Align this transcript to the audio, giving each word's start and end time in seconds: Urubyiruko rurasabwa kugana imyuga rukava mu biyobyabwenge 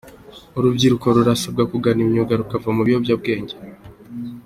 Urubyiruko 0.57 1.05
rurasabwa 1.15 1.63
kugana 1.71 1.99
imyuga 2.05 2.33
rukava 2.39 2.69
mu 2.75 2.81
biyobyabwenge 2.87 3.55